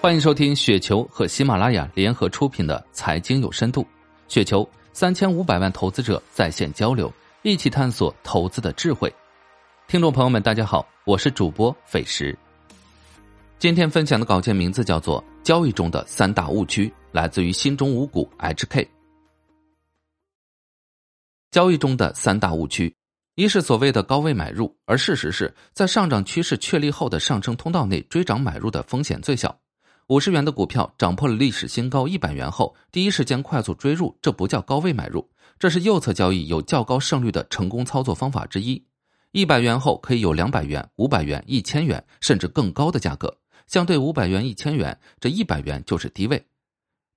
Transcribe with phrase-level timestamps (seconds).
[0.00, 3.82] 欢迎收听雪球和喜马拉雅联合出品的《财经有深度》，
[4.28, 9.12] 雪球三千五百万投资者在线交流，一起探索投资的智慧。
[9.88, 12.38] 听众朋友们，大家好，我是主播斐石。
[13.58, 18.86] 今天分享的稿件名字叫做《交易中的三大误区》，来自于新中五股 HK。
[21.50, 22.94] 交易中的三大误区，
[23.34, 29.58] 一是所谓的高位买入，而事实是在上涨趋势确立后的上升通道内追涨买入的风险最小。
[30.08, 38.82] 五十元的股票涨破了历史新高一百元后，第一时间快速追入，这不叫高位买入，这是右侧交易有较高胜率的成功操作方法之一。
[39.32, 43.36] 一百元后可以有两百元、五百元、一千元，甚至更高的价格。
[43.66, 46.42] 相对五百元、一千元，这一百元就是低位。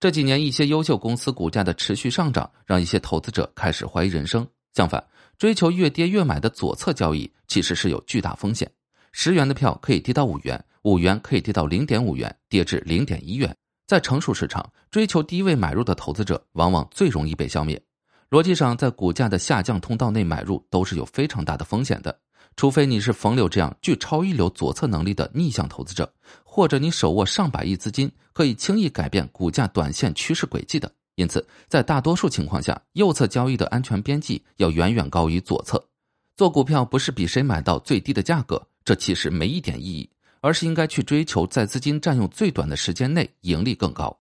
[0.02, 4.46] 这几年一些优秀公司股价的持续上涨，让一些投资者开始怀疑人生。
[4.74, 5.02] 相反，
[5.38, 8.70] 追求越跌越买的左侧交易其实是有巨大风险。
[9.12, 10.64] 十元的票可以跌到五元。
[10.84, 13.56] 五元可以跌到零点五元，跌至零点一元。
[13.86, 17.80] 在成熟市场，追求低位买入的投资者往往最容易被消灭。
[18.32, 22.18] 逻辑上，在股价的下降通道内买入都是有非常大的风险的，
[22.56, 26.12] 除非你是冯柳这样具超一流左侧能力的逆向投资者，
[26.44, 30.92] 或者你手握上百亿资金，可以轻易改变股价短线趋势轨迹的。
[31.16, 35.86] 因此，在大多数情况下，右侧交易的安全边际要远远高于左侧。
[36.38, 40.10] 做股票不是比谁买到最低的价格，这其实没一点意义。
[40.44, 44.20] 而是应该去追求在资金占用最短的时间内盈利更高。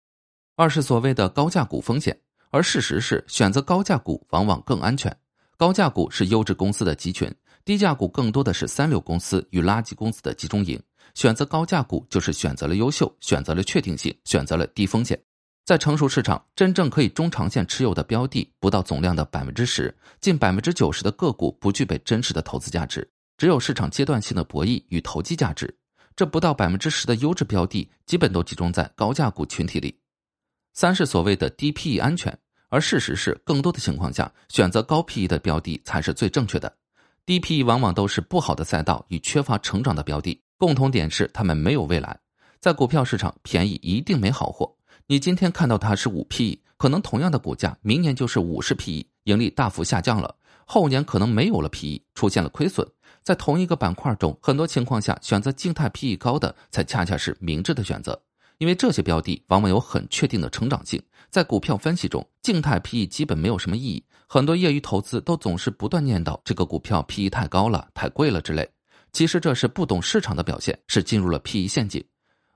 [0.54, 2.14] 二是所谓的高价股风险，
[2.50, 5.16] 而事实是选择高价股往往更安全。
[5.56, 10.78] 高价股是优质公司的集群，低价股更多的是三流公司与垃圾公司的集中营。
[11.14, 15.18] 选择高价股就是选择了优秀，选择了确定性，选择了低风险。
[15.64, 25.74] 在成熟市场，真正可以中长线持有的标的不到总量的百分之十，近百分之九十的个股不具备真实的投资价值，只有市场阶段性的博弈与投机价值。
[26.14, 29.98] 这不到百分之十的优质标的，基本都集中在高价股群体里。
[30.74, 32.38] 三是所谓的低 PE 安全，
[32.68, 36.70] 而事实是，更多的情况下，选择高 PE 的标的才是最正确的。
[37.24, 42.20] 低 PE 往往都是不好的赛道与缺乏成长的标的，共同点是它们没有未来。
[42.60, 44.70] 在股票市场，便宜一定没好货。
[45.06, 50.36] 你今天看到它是五 PE，可能同样的股价，明年就是五十 PE，盈利大幅下降了。
[50.66, 52.86] 后年可能没有了 PE，出现了亏损。
[53.22, 58.20] 在同一个板块中，很多情况下选择静态 PE 高的，才恰恰是明智的选择。
[58.58, 61.02] 因为这些标的往往有很确定的成长性。
[61.30, 64.04] 在股票分析中，静态 PE 基本没有什么意义。
[64.26, 68.68] 很多业余投资都总是不断念叨这个股票 PE 太高了、太贵了之类。
[69.12, 72.04] 其实这是不懂市场的表现，是进入了 PE 陷阱。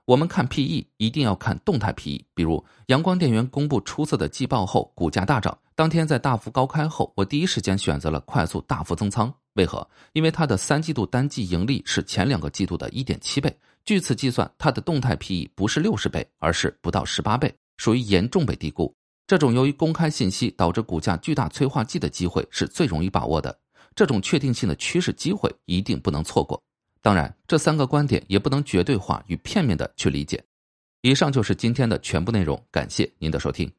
[0.05, 9.33] 我们看 PE 一定要看动态 PE，比如阳光电源公布出色的季报后，股价大涨，当天在大幅高开后，我第一时间选择了快速大幅增仓。
[9.55, 9.85] 为何？
[10.13, 18.93] 因为它的三季度单季盈利是前两个季度的一点七倍，据此计算，它的动态 PE 不是六十倍，而是不到十八倍，属于严重被低估。
[19.27, 23.57] 这种由于公开信息导致股价巨大催化剂的机会是最容易把握的，
[23.95, 26.61] 这种确定性的趋势机会一定不能错过。
[27.01, 30.43] 当然，这三个观点也不能绝对化与片面的去理解。
[31.01, 33.71] 以上就是今天的全部内容，感谢您的收听。